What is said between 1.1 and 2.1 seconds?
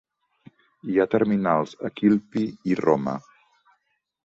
terminals a